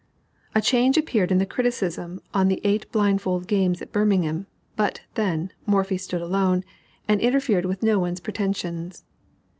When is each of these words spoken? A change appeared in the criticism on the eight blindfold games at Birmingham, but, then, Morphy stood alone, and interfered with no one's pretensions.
A 0.55 0.61
change 0.61 0.97
appeared 0.97 1.31
in 1.31 1.37
the 1.37 1.45
criticism 1.45 2.21
on 2.33 2.47
the 2.47 2.59
eight 2.63 2.91
blindfold 2.91 3.45
games 3.45 3.83
at 3.83 3.91
Birmingham, 3.91 4.47
but, 4.75 5.01
then, 5.13 5.51
Morphy 5.67 5.99
stood 5.99 6.23
alone, 6.23 6.63
and 7.07 7.21
interfered 7.21 7.65
with 7.65 7.83
no 7.83 7.99
one's 7.99 8.19
pretensions. 8.19 9.03